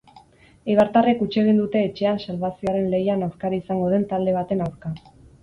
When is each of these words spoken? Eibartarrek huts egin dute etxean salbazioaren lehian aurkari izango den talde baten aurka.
Eibartarrek 0.69 1.19
huts 1.25 1.29
egin 1.41 1.59
dute 1.63 1.83
etxean 1.89 2.17
salbazioaren 2.23 2.89
lehian 2.95 3.27
aurkari 3.27 3.61
izango 3.65 3.93
den 3.95 4.09
talde 4.15 4.37
baten 4.41 4.67
aurka. 4.71 4.95